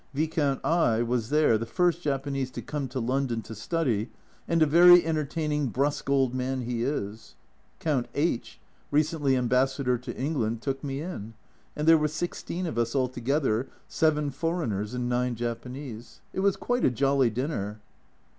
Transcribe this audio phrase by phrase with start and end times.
[0.15, 0.63] Viscount /
[1.07, 4.09] was there, the first Japanese to come to London to study,
[4.47, 7.35] and a very entertaining brusque old man he is!
[7.79, 8.59] Count H,
[8.89, 11.35] recently Ambassador to England, took me in,
[11.75, 16.21] and there were sixteen of us altogether, seven foreigners and nine Japanese.
[16.33, 17.79] It was quite a jolly dinner.